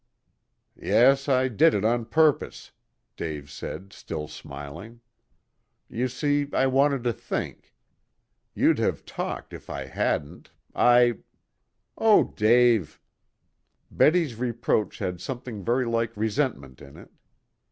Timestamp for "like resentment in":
15.85-16.97